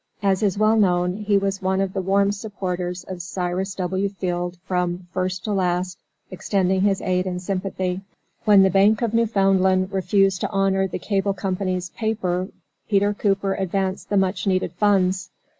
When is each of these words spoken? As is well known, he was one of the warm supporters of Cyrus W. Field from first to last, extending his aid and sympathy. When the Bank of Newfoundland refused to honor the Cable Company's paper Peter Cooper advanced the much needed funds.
As 0.23 0.41
is 0.41 0.57
well 0.57 0.77
known, 0.77 1.13
he 1.17 1.37
was 1.37 1.61
one 1.61 1.79
of 1.79 1.93
the 1.93 2.01
warm 2.01 2.31
supporters 2.31 3.03
of 3.03 3.21
Cyrus 3.21 3.75
W. 3.75 4.09
Field 4.09 4.57
from 4.65 5.05
first 5.11 5.43
to 5.43 5.53
last, 5.53 5.99
extending 6.31 6.81
his 6.81 7.03
aid 7.03 7.27
and 7.27 7.39
sympathy. 7.39 8.01
When 8.43 8.63
the 8.63 8.71
Bank 8.71 9.03
of 9.03 9.13
Newfoundland 9.13 9.91
refused 9.93 10.41
to 10.41 10.49
honor 10.49 10.87
the 10.87 10.97
Cable 10.97 11.35
Company's 11.35 11.89
paper 11.91 12.47
Peter 12.89 13.13
Cooper 13.13 13.53
advanced 13.53 14.09
the 14.09 14.17
much 14.17 14.47
needed 14.47 14.71
funds. 14.71 15.29